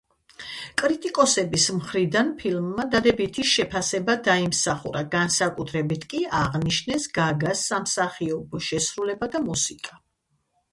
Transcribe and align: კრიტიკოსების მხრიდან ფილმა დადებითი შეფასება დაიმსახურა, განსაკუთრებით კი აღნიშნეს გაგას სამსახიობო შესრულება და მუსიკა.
კრიტიკოსების 0.81 1.65
მხრიდან 1.79 2.31
ფილმა 2.39 2.85
დადებითი 2.95 3.45
შეფასება 3.51 4.17
დაიმსახურა, 4.29 5.05
განსაკუთრებით 5.17 6.09
კი 6.15 6.23
აღნიშნეს 6.43 7.07
გაგას 7.21 7.65
სამსახიობო 7.75 8.67
შესრულება 8.73 9.33
და 9.39 9.47
მუსიკა. 9.49 10.05